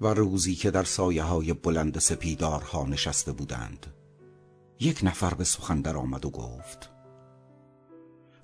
روزی 0.00 0.54
که 0.54 0.70
در 0.70 0.84
سایه 0.84 1.22
های 1.22 1.52
بلند 1.52 1.98
سپیدارها 1.98 2.84
نشسته 2.84 3.32
بودند 3.32 3.86
یک 4.80 5.00
نفر 5.02 5.34
به 5.34 5.44
سخن 5.44 5.80
در 5.80 5.96
آمد 5.96 6.24
و 6.24 6.30
گفت 6.30 6.90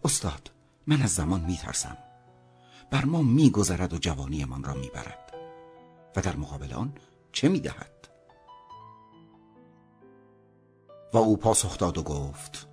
استاد 0.04 0.50
من 0.86 1.02
از 1.02 1.10
زمان 1.10 1.40
میترسم. 1.40 1.96
بر 2.90 3.04
ما 3.04 3.22
میگذرد 3.22 3.94
و 3.94 3.98
جوانیمان 3.98 4.64
را 4.64 4.74
می‌برد. 4.74 5.32
و 6.16 6.20
در 6.20 6.36
مقابل 6.36 6.72
آن 6.72 6.92
چه 7.32 7.48
می‌دهد؟ 7.48 8.08
و 11.12 11.18
او 11.18 11.36
پاسخ 11.36 11.78
داد 11.78 11.98
و 11.98 12.02
گفت 12.02 12.68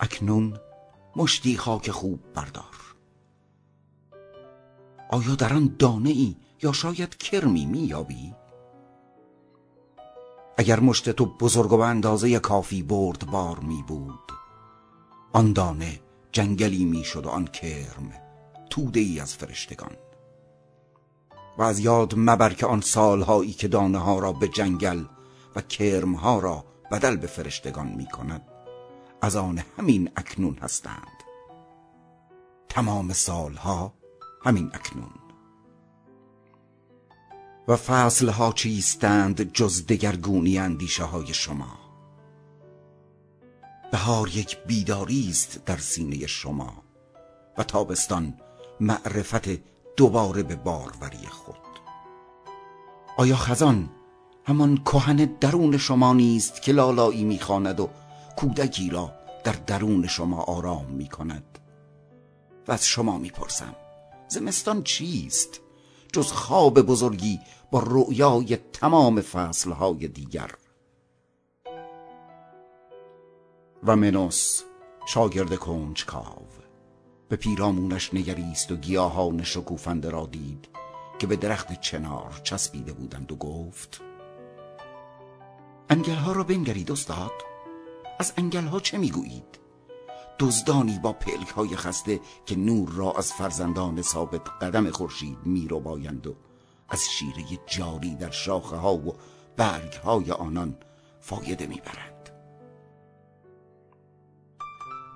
اکنون 0.00 0.60
مشتی 1.16 1.56
خاک 1.56 1.90
خوب 1.90 2.32
بردار. 2.34 2.94
آیا 5.10 5.34
در 5.34 5.54
آن 5.54 5.76
دانه 5.78 6.10
ای 6.10 6.36
یا 6.62 6.72
شاید 6.72 7.16
کرمی 7.16 7.66
مییابی 7.66 8.34
اگر 10.56 10.80
مشت 10.80 11.10
تو 11.10 11.26
بزرگ 11.26 11.72
و 11.72 11.80
اندازه 11.80 12.38
کافی 12.38 12.82
بار 12.82 13.58
می 13.58 13.82
بود 13.82 14.32
آن 15.32 15.52
دانه 15.52 16.00
جنگلی 16.32 16.84
می‌شد 16.84 17.26
و 17.26 17.28
آن 17.28 17.44
کرم 17.44 18.12
توده 18.70 19.00
ای 19.00 19.20
از 19.20 19.34
فرشتگان. 19.34 19.96
و 21.58 21.62
از 21.62 21.78
یاد 21.78 22.14
مبر 22.16 22.52
که 22.52 22.66
آن 22.66 22.80
سالهایی 22.80 23.52
که 23.52 23.68
دانه 23.68 23.98
ها 23.98 24.18
را 24.18 24.32
به 24.32 24.48
جنگل 24.48 25.04
و 25.56 25.60
کرم 25.60 26.14
ها 26.14 26.38
را 26.38 26.64
بدل 26.90 27.16
به 27.16 27.26
فرشتگان 27.26 27.88
می 27.88 28.06
کند 28.06 28.42
از 29.22 29.36
آن 29.36 29.62
همین 29.78 30.10
اکنون 30.16 30.58
هستند. 30.62 31.22
تمام 32.68 33.12
سالها 33.12 33.94
همین 34.44 34.70
اکنون. 34.74 35.21
و 37.68 37.76
فصلها 37.76 38.52
چیستند 38.52 39.52
جز 39.52 39.86
دگرگونی 39.86 40.58
اندیشه 40.58 41.04
های 41.04 41.34
شما. 41.34 41.78
بهار 43.92 44.28
یک 44.28 44.58
بیداری 44.66 45.28
است 45.30 45.64
در 45.66 45.76
سینه 45.76 46.26
شما 46.26 46.82
و 47.58 47.64
تابستان 47.64 48.34
معرفت 48.80 49.48
دوباره 49.96 50.42
به 50.42 50.56
باروری 50.56 51.26
خود. 51.26 51.56
آیا 53.16 53.36
خزان 53.36 53.90
همان 54.44 54.76
کهن 54.76 55.16
درون 55.16 55.78
شما 55.78 56.12
نیست 56.12 56.62
که 56.62 56.72
لالایی 56.72 57.24
می‌خواند 57.24 57.80
و 57.80 57.88
کودکی 58.36 58.90
را 58.90 59.12
در 59.44 59.52
درون 59.52 60.06
شما 60.06 60.42
آرام 60.42 60.86
می‌کند؟ 60.86 61.58
و 62.68 62.72
از 62.72 62.86
شما 62.86 63.18
می‌پرسم 63.18 63.74
زمستان 64.28 64.82
چیست؟ 64.82 65.60
جز 66.12 66.32
خواب 66.32 66.80
بزرگی 66.80 67.40
با 67.70 67.82
رؤیای 67.86 68.56
تمام 68.56 69.20
فصلهای 69.20 70.08
دیگر. 70.08 70.50
و 73.84 73.96
منوس 73.96 74.62
شاگرد 75.06 75.56
کنجکاو 75.56 76.46
به 77.28 77.36
پیرامونش 77.36 78.14
نگریست 78.14 78.72
و 78.72 78.76
گیاهان 78.76 79.42
شکوفنده 79.42 80.10
را 80.10 80.26
دید 80.26 80.68
که 81.18 81.26
به 81.26 81.36
درخت 81.36 81.80
چنار 81.80 82.40
چسبیده 82.44 82.92
بودند 82.92 83.32
و 83.32 83.36
گفت 83.36 84.00
انگلها 85.90 86.32
را 86.32 86.44
بنگرید 86.44 86.92
استاد 86.92 87.32
از 88.18 88.32
انگلها 88.36 88.80
چه 88.80 88.98
می‌گویید؟ 88.98 89.61
دزدانی 90.42 90.98
با 90.98 91.12
پلک 91.12 91.48
های 91.48 91.76
خسته 91.76 92.20
که 92.46 92.56
نور 92.56 92.88
را 92.88 93.12
از 93.12 93.32
فرزندان 93.32 94.02
ثابت 94.02 94.48
قدم 94.60 94.90
خورشید 94.90 95.38
میرو 95.44 95.80
بایند 95.80 96.26
و 96.26 96.34
از 96.88 97.04
شیره 97.10 97.44
جاری 97.66 98.14
در 98.14 98.30
شاخه 98.30 98.76
ها 98.76 98.94
و 98.94 99.14
برگ 99.56 99.92
های 99.92 100.30
آنان 100.30 100.76
فایده 101.20 101.66
می‌برند. 101.66 102.30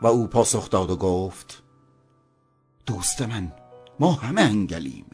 و 0.03 0.07
او 0.07 0.27
پاسخ 0.27 0.71
داد 0.71 0.91
و 0.91 0.97
گفت 0.97 1.63
دوست 2.87 3.23
من 3.23 3.53
ما 4.01 4.13
همه 4.13 4.43
انگلیم. 4.43 5.07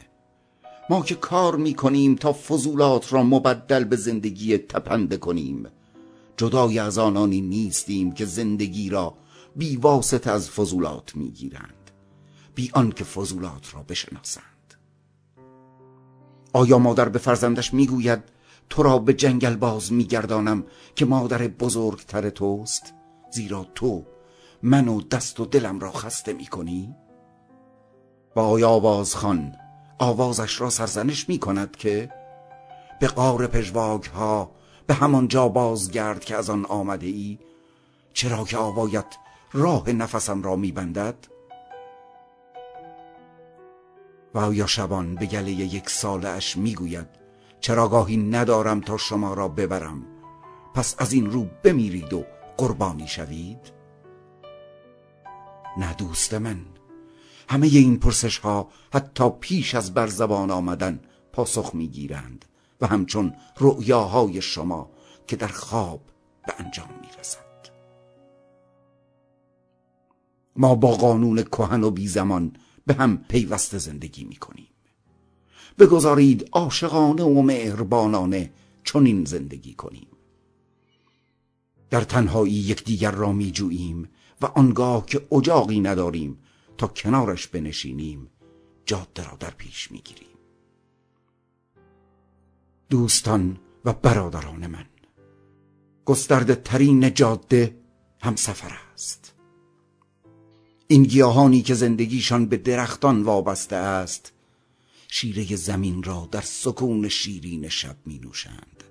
ما 0.91 1.03
که 1.03 1.15
کار 1.15 1.57
می‌کنیم 1.57 2.15
تا 2.15 2.33
فضولات 2.33 3.13
را 3.13 3.23
مبدل 3.23 3.85
به 3.85 3.97
زندگی 3.97 4.59
تپنده 4.59 5.17
کنیم. 5.17 5.67
جدای 6.37 6.79
از 6.79 6.99
آنانی 6.99 7.41
نیستیم 7.41 8.13
که 8.13 8.25
زندگی 8.25 8.91
را 8.91 9.15
بی 9.57 9.77
واسطه 9.77 10.31
از 10.31 10.51
فضولات 10.51 11.17
می‌گیرند. 11.17 11.91
بی 12.55 12.71
آنکه 12.75 13.05
فضولات 13.05 13.75
را 13.75 13.83
بشناسند. 13.83 14.75
آیا 16.53 16.79
مادر 16.79 17.09
به 17.09 17.19
فرزندش 17.19 17.75
می‌گوید 17.75 18.23
تو 18.71 18.83
را 18.83 18.99
به 18.99 19.15
جنگل 19.15 19.57
باز 19.57 19.93
میگردانم 19.93 20.65
که 20.97 21.05
مادر 21.05 21.49
بزرگتر 21.49 22.31
توست؟ 22.31 22.95
زیرا 23.31 23.67
تو 23.75 24.05
من 24.63 24.89
و 24.89 25.01
دست 25.01 25.41
و 25.41 25.47
دلم 25.47 25.81
را 25.81 25.93
خسته 25.93 26.33
می‌کنی؟ 26.33 26.95
و 28.37 28.41
آیا 28.41 28.69
آواز 28.69 29.15
خان 29.15 29.53
آوازش 29.99 30.61
را 30.61 30.71
سرزنش 30.71 31.29
می‌کند 31.29 31.77
که 31.77 32.11
به 33.01 33.07
قار 33.07 33.47
پژواک 33.47 34.07
ها 34.07 34.51
به 34.87 34.95
همان 34.95 35.29
جا 35.29 35.49
بازگرد 35.49 36.25
که 36.25 36.37
از 36.37 36.51
آن 36.51 36.65
آمده 36.65 37.07
ای 37.07 37.39
چرا 38.13 38.45
که 38.45 38.57
آوایت 38.57 39.17
راه 39.55 39.91
نفسم 39.91 40.43
را 40.43 40.57
میبندد؟ 40.57 41.27
و 44.35 44.39
آیا 44.39 44.67
شبان 44.67 45.15
به 45.15 45.27
گله 45.27 45.51
یک 45.51 45.91
ساله 45.91 46.29
اش 46.29 46.57
می‌گوید 46.57 47.07
چراگاهی 47.61 48.17
ندارم 48.17 48.81
تا 48.81 48.97
شما 48.97 49.35
را 49.35 49.49
ببرم؟ 49.49 50.03
پس 50.75 50.95
از 50.99 51.13
این 51.13 51.31
رو 51.31 51.47
بمیرید 51.65 52.13
و 52.13 52.25
قربانی 52.57 53.09
شوید؟ 53.09 53.73
نه 55.79 55.95
دوست 55.95 56.35
من 56.35 56.61
همه 57.49 57.67
این 57.67 57.99
پرسش 57.99 58.39
ها 58.39 58.69
حتی 58.93 59.31
پیش 59.31 59.75
از 59.75 59.95
بر 59.95 60.07
زبان 60.07 60.51
آمدن 60.51 61.01
پاسخ 61.33 61.75
می‌گیرند 61.75 62.45
و 62.81 62.87
همچون 62.87 63.35
رؤیاهای 63.61 64.43
شما 64.43 64.91
که 65.27 65.37
در 65.37 65.49
خواب 65.49 66.01
به 66.47 66.55
انجام 66.59 66.89
می‌رسد. 67.01 67.52
ما 70.57 70.75
با 70.75 70.91
قانون 70.93 71.43
کهن 71.43 71.85
و 71.85 71.91
بی 71.91 72.09
زمان 72.09 72.53
به 72.87 72.95
هم 72.95 73.17
پیوسته 73.29 73.79
زندگی 73.79 74.25
می‌کنیم. 74.25 74.69
بگذارید 75.79 76.49
عاشقانه 76.53 77.23
و 77.23 77.43
مهربانانه 77.43 78.53
چنین 78.85 79.25
زندگی 79.25 79.75
کنیم. 79.75 80.07
در 81.91 82.01
تنهایی 82.01 82.53
یکدیگر 82.53 83.11
را 83.11 83.33
میجوییم 83.33 84.09
و 84.41 84.47
آنگاه 84.47 85.07
که 85.07 85.27
اجاقی 85.33 85.81
نداریم 85.81 86.39
تا 86.79 86.87
کنارش 86.87 87.47
بنشینیم 87.47 88.31
جاده 88.87 89.25
را 89.25 89.37
در 89.41 89.51
پیش 89.51 89.93
می‌گیریم. 89.93 90.27
دوستان 92.91 93.59
و 93.85 93.93
برادران 93.93 94.67
من 94.67 94.87
گسترده 96.05 96.55
ترین 96.55 97.15
جاده 97.15 97.77
هم 98.21 98.37
سفر 98.37 98.79
است. 98.95 99.35
این 100.93 101.03
گیاهانی 101.03 101.63
که 101.63 101.75
زندگیشان 101.75 102.47
به 102.47 102.57
درختان 102.57 103.23
وابسته 103.23 103.77
است 103.77 104.33
شیره 105.09 105.57
زمین 105.57 106.03
را 106.03 106.29
در 106.33 106.41
سکون 106.41 107.09
شیرین 107.09 107.69
شب 107.69 107.97
می 108.07 108.19
نوشند 108.19 108.85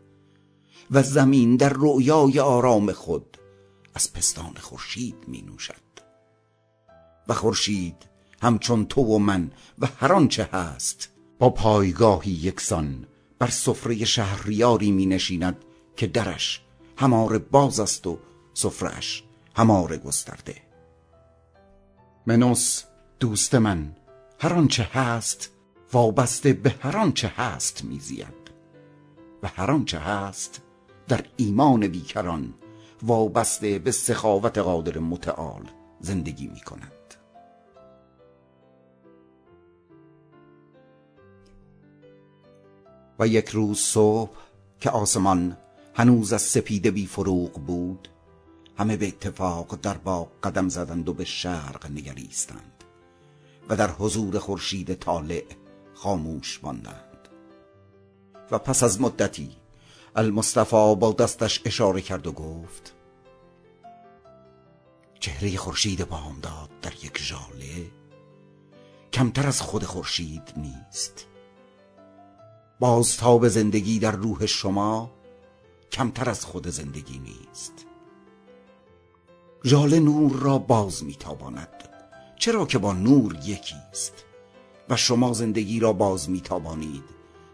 و 0.92 1.04
زمین 1.04 1.56
در 1.56 1.74
رؤیای 1.76 2.40
آرام 2.40 2.92
خود 2.92 3.38
از 3.94 4.14
پستان 4.14 4.54
خورشید 4.60 5.16
می 5.28 5.42
نوشد 5.42 5.92
و 7.28 7.34
خورشید 7.34 7.96
همچون 8.42 8.86
تو 8.86 9.02
و 9.02 9.18
من 9.20 9.52
و 9.80 9.88
هر 9.98 10.14
آنچه 10.14 10.50
هست 10.52 11.10
با 11.40 11.50
پایگاهی 11.50 12.32
یکسان 12.32 13.06
بر 13.40 13.50
سفره 13.50 14.06
شهریاری 14.06 14.92
می 14.92 15.06
نشیند 15.06 15.58
که 15.96 16.08
درش 16.08 16.62
هماره 16.98 17.38
باز 17.38 17.80
است 17.80 18.08
و 18.08 18.20
سفرهش 18.54 19.24
هماره 19.56 19.98
گسترده. 19.98 20.71
منوس 22.26 22.84
دوست 23.20 23.56
من 23.56 23.96
هر 24.40 24.54
آنچه 24.54 24.84
هست 24.84 25.50
وابسته 25.94 26.54
به 26.54 26.76
هر 26.80 26.98
آنچه 26.98 27.28
هست 27.28 27.84
میزید. 27.84 28.42
و 29.44 29.48
هر 29.48 29.72
آنچه 29.72 30.00
هست 30.00 30.62
در 31.08 31.26
ایمان 31.38 31.88
بیکران 31.88 32.54
وابسته 33.04 33.80
به 33.80 33.92
سخاوت 33.92 34.58
قادر 34.58 35.00
متعال 35.00 35.64
زندگی 36.00 36.48
می 36.48 36.62
کند 36.62 36.92
و 43.20 43.28
یک 43.28 43.50
روز 43.50 43.80
صبح 43.80 44.38
که 44.80 44.90
آسمان 44.90 45.58
هنوز 45.94 46.34
از 46.34 46.42
سپیده 46.42 46.92
بی 46.92 47.06
فروغ 47.06 47.52
بود 47.52 48.08
همه 48.82 48.98
به 48.98 49.08
اتفاق 49.08 49.76
در 49.82 49.98
باغ 49.98 50.28
قدم 50.44 50.70
زدند 50.70 51.10
و 51.10 51.14
به 51.14 51.26
شرق 51.26 51.92
نگریستند 51.92 52.84
و 53.70 53.76
در 53.76 53.92
حضور 53.92 54.40
خورشید 54.40 54.94
طالع 54.94 55.44
خاموش 55.94 56.60
ماندند. 56.64 57.28
و 58.52 58.58
پس 58.60 58.84
از 58.84 59.02
مدتی 59.02 59.56
المصطفى 60.16 60.96
با 61.00 61.16
دستش 61.20 61.62
اشاره 61.66 62.02
کرد 62.02 62.28
و 62.28 62.32
گفت 62.32 62.94
چهره 65.20 65.58
خورشید 65.58 66.10
بامداد 66.10 66.70
در 66.82 66.94
یک 66.94 67.18
ژاله 67.18 67.92
کمتر 69.14 69.48
از 69.48 69.62
خود 69.62 69.84
خورشید 69.84 70.54
نیست. 70.58 71.28
بازتاب 72.80 73.48
زندگی 73.48 74.00
در 74.00 74.12
روح 74.12 74.46
شما 74.46 75.12
کمتر 75.92 76.30
از 76.30 76.46
خود 76.46 76.68
زندگی 76.68 77.20
نیست. 77.20 77.86
ژاله 79.66 80.00
نور 80.00 80.32
را 80.32 80.58
باز 80.58 81.04
میتاباند. 81.04 81.68
چرا 82.36 82.66
که 82.66 82.78
با 82.78 82.94
نور 82.94 83.36
یکی 83.46 83.76
است؟ 83.92 84.14
و 84.90 84.96
شما 84.96 85.34
زندگی 85.34 85.80
را 85.80 85.94
باز 85.94 86.30
میتابانید. 86.30 87.04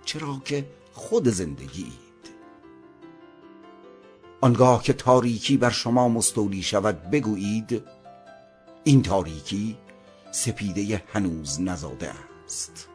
چرا 0.05 0.41
که 0.45 0.69
خود 0.93 1.29
زندگی 1.29 1.91
آنگاه 4.41 4.83
که 4.83 4.93
تاریکی 4.93 5.57
بر 5.57 5.69
شما 5.69 6.09
مستولی 6.09 6.61
شود 6.61 7.01
بگویید 7.11 7.83
این 8.83 9.01
تاریکی 9.01 9.77
سپیده 10.31 11.03
هنوز 11.13 11.61
نزاده 11.61 12.11
است. 12.45 12.87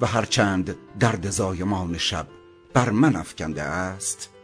و 0.00 0.06
هرچند 0.06 0.76
درد 1.00 1.30
زایمان 1.30 1.98
شب 1.98 2.26
بر 2.74 2.90
من 2.90 3.16
افکنده 3.16 3.62
است 3.62 4.35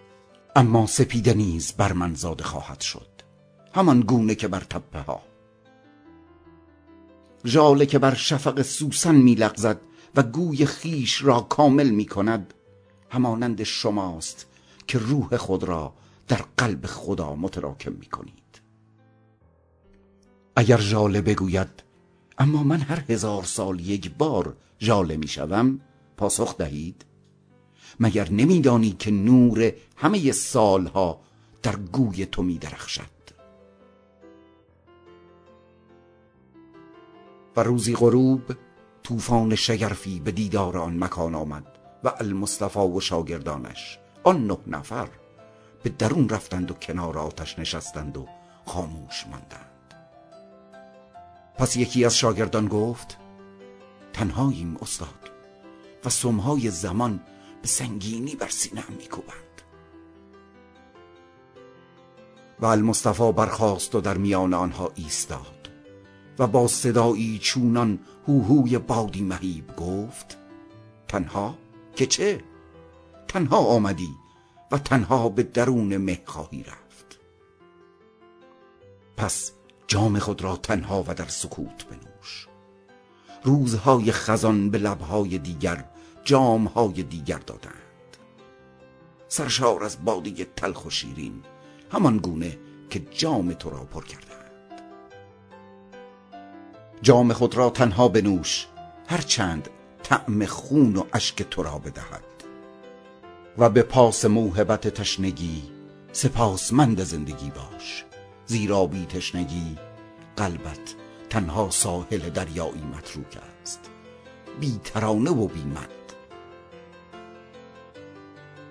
اما 0.56 0.87
سپیده 0.87 1.34
نیز 1.34 1.72
بر 1.72 1.93
من 1.93 2.14
زاده 2.14 2.44
خواهد 2.44 2.81
شد. 2.81 3.08
همان 3.75 4.00
گونه 4.00 4.34
که 4.34 4.49
بر 4.49 4.60
تپه 4.60 5.00
ها. 5.00 5.22
ژاله 7.44 7.87
که 7.87 7.99
بر 7.99 8.14
شفق 8.14 8.62
سوسن 8.62 9.14
می 9.14 9.34
لغزد 9.34 9.81
و 10.16 10.22
گوی 10.22 10.66
خیش 10.66 11.25
را 11.25 11.40
کامل 11.40 11.90
می 11.90 12.06
کند 12.06 12.54
همانند 13.10 13.62
شماست 13.62 14.46
که 14.87 14.99
روح 14.99 15.37
خود 15.37 15.64
را 15.64 15.94
در 16.28 16.44
قلب 16.56 16.87
خدا 16.87 17.34
متراکم 17.34 17.93
می 17.93 18.06
کنید. 18.06 18.60
اگر 20.56 20.78
ژاله 20.78 21.20
بگوید 21.20 21.82
اما 22.38 22.62
من 22.62 22.81
هر 22.81 23.05
هزار 23.08 23.44
سال 23.44 23.81
یک 23.81 24.10
بار 24.10 24.56
ژاله 24.81 25.16
می 25.16 25.28
شوم 25.28 25.81
پاسخ 26.16 26.56
دهید؟ 26.56 27.05
مگر 28.00 28.31
نمیدانی 28.31 28.91
که 28.91 29.11
نور 29.11 29.73
همه 29.97 30.33
سالها 30.33 31.21
در 31.62 31.77
گوی 31.77 32.27
تو 32.27 32.43
می 32.43 32.59
درخشد 32.59 33.12
و 37.56 37.62
روزی 37.62 37.94
غروب 37.94 38.43
طوفان 39.03 39.55
شگرفی 39.55 40.21
به 40.21 40.33
دیدار 40.33 40.79
آن 40.79 41.05
مکان 41.05 41.35
آمد 41.35 41.67
و 42.05 42.12
المصطفى 42.21 42.79
و 42.79 43.00
شاگردانش 43.00 43.99
آن 44.25 44.47
نه 44.47 44.59
نفر 44.67 45.09
به 45.83 45.91
درون 45.91 46.29
رفتند 46.29 46.71
و 46.71 46.75
کنار 46.75 47.19
آتش 47.19 47.59
نشستند 47.59 48.17
و 48.17 48.27
خاموش 48.67 49.27
ماندند. 49.31 49.94
پس 51.59 51.77
یکی 51.77 52.05
از 52.05 52.17
شاگردان 52.17 52.69
گفت 52.69 53.19
تنهاییم 54.12 54.77
استاد 54.77 55.31
و 56.05 56.11
سمهای 56.11 56.71
زمان 56.71 57.21
به 57.62 57.69
سنگینی 57.69 58.35
بر 58.35 58.49
سینه 58.49 58.85
میکوبند. 58.91 59.62
و 62.61 62.67
المصطفى 62.67 63.32
برخاست 63.32 63.94
و 63.94 64.00
در 64.00 64.17
میان 64.17 64.55
آنها 64.55 64.93
ایستاد 64.94 65.70
و 66.38 66.47
با 66.47 66.69
صدایی 66.69 67.38
چونان 67.38 67.99
هوهوی 68.29 68.79
بادی 68.79 69.23
مهیب 69.23 69.76
گفت 69.76 70.38
تنها؟ 71.09 71.59
که 71.97 72.06
چه؟ 72.06 72.44
تنها 73.29 73.59
آمدی 73.59 74.08
و 74.73 74.79
تنها 74.79 75.29
به 75.29 75.43
درون 75.43 75.97
مه 75.97 76.23
خواهی 76.25 76.62
رفت. 76.62 77.20
پس 79.17 79.53
جام 79.87 80.19
خود 80.19 80.43
را 80.43 80.56
تنها 80.56 81.05
و 81.08 81.15
در 81.15 81.29
سکوت 81.29 81.87
بنوش. 81.87 82.49
روزهای 83.44 84.12
خزان 84.12 84.70
به 84.70 84.79
لبهای 84.79 85.38
دیگر 85.38 85.85
جامهای 86.24 87.02
دیگر 87.02 87.38
دادند. 87.38 87.72
سرشار 89.28 89.84
از 89.84 90.04
بادی 90.04 90.44
تلخ 90.56 90.86
و 90.86 90.90
شیرین 90.90 91.42
همان 91.92 92.19
گونه 92.19 92.58
که 92.90 92.98
جام 93.10 93.52
تو 93.52 93.70
را 93.70 93.84
پر 93.84 94.04
کردند. 94.04 94.82
جام 97.02 97.32
خود 97.32 97.56
را 97.56 97.70
تنها 97.70 98.08
بنوش 98.08 98.66
هرچند 99.08 99.69
طعم 100.02 100.46
خون 100.46 100.96
و 100.96 101.04
اشک 101.12 101.42
تو 101.42 101.62
را 101.62 101.78
بدهد. 101.78 102.24
و 103.58 103.70
به 103.70 103.82
پاس 103.82 104.24
موهبت 104.24 104.88
تشنگی 104.88 105.62
سپاسمند 106.12 107.04
زندگی 107.04 107.50
باش. 107.50 108.04
زیرا 108.46 108.86
بی 108.86 109.06
تشنگی 109.06 109.78
قلبت 110.36 110.94
تنها 111.30 111.70
ساحل 111.70 112.30
دریایی 112.30 112.82
متروک 112.82 113.38
است. 113.62 113.80
بی 114.60 114.80
ترانه 114.84 115.30
و 115.30 115.48
بی 115.48 115.64
مد 115.64 116.01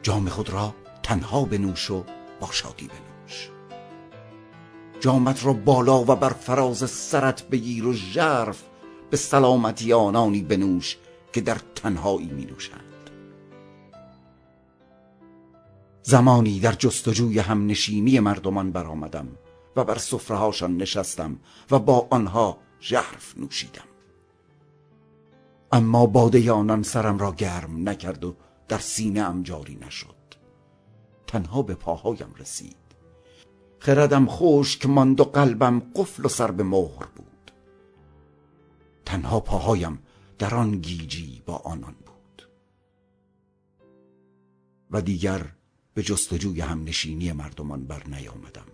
جام 0.04 0.30
خود 0.30 0.50
را 0.50 0.76
تنها 1.04 1.46
بنوش 1.46 1.92
و 1.92 2.04
با 2.40 2.52
شادی 2.52 2.88
بنوش. 2.88 3.50
جامت 5.00 5.46
را 5.46 5.54
بالا 5.54 6.02
و 6.02 6.16
بر 6.16 6.30
فراز 6.30 6.90
سرت 6.90 7.48
بگیر 7.48 7.88
و 7.88 7.94
ژرف 7.94 8.64
به 9.10 9.18
سلامتی 9.18 9.94
آنانی 9.94 10.42
بنوش 10.42 10.98
که 11.34 11.42
در 11.42 11.58
تنهایی 11.76 12.28
می 12.30 12.46
نوشند 12.46 12.92
زمانی 16.04 16.60
در 16.60 16.72
جستجوی 16.72 17.40
هم 17.40 17.66
نشینی 17.68 18.20
مردمان 18.20 18.72
برآمدم 18.72 19.28
و 19.76 19.84
بر 19.84 19.98
هاشان 20.30 20.78
نشستم 20.78 21.40
و 21.72 21.80
با 21.80 22.08
آنها 22.10 22.58
ژرف 22.82 23.38
نوشیدم. 23.38 23.82
اما 25.72 26.06
باده 26.06 26.52
آنان 26.52 26.84
سرم 26.84 27.18
را 27.18 27.32
گرم 27.32 27.90
نکرد 27.90 28.24
و 28.24 28.36
در 28.72 28.80
سینه 28.80 29.22
ام 29.22 29.44
جاری 29.44 29.76
نشد. 29.76 30.16
تنها 31.28 31.62
به 31.62 31.76
پاهایم 31.76 32.34
رسید. 32.40 32.78
خردم 33.80 34.28
خشک 34.30 34.86
ماند 34.86 35.20
و 35.20 35.24
قلبم 35.24 35.80
قفل 35.96 36.26
و 36.26 36.28
سر 36.28 36.52
به 36.52 36.64
مهر 36.64 37.06
بود. 37.16 37.52
تنها 39.06 39.40
پاهایم 39.40 40.00
در 40.40 40.56
آن 40.56 40.72
گیجی 40.72 41.42
با 41.46 41.56
آنان 41.56 41.96
بود. 42.06 42.50
و 44.92 45.02
دیگر 45.02 45.46
به 45.94 46.04
جستجوی 46.04 46.62
همنشینی 46.62 47.32
مردمان 47.32 47.86
بر 47.86 48.04
نیامدم. 48.08 48.68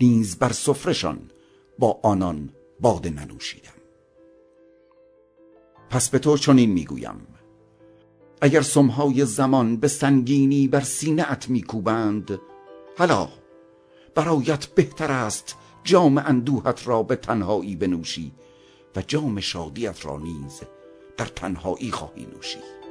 نیز 0.00 0.38
بر 0.38 0.52
سفرشان 0.52 1.30
با 1.78 2.00
آنان 2.02 2.50
باده 2.80 3.10
ننوشیدم. 3.10 3.70
پس 5.90 6.10
به 6.10 6.18
تو 6.18 6.36
چنین 6.36 6.70
می‌گویم. 6.72 7.33
اگر 8.44 8.62
سمهای 8.62 9.24
زمان 9.24 9.76
به 9.76 9.88
سنگینی 9.88 10.68
بر 10.68 10.80
سینه 10.80 11.32
ات 11.32 11.48
میکوبند 11.48 12.40
حالا 12.98 13.28
برایت 14.14 14.66
بهتر 14.66 15.12
است 15.12 15.56
جام 15.84 16.18
اندوهت 16.18 16.88
را 16.88 17.02
به 17.02 17.16
تنهایی 17.16 17.76
بنوشی 17.76 18.32
و 18.96 19.02
جام 19.02 19.40
شادیت 19.40 20.06
را 20.06 20.18
نیز 20.18 20.60
در 21.16 21.24
تنهایی 21.24 21.90
خواهی 21.90 22.26
نوشید 22.36 22.83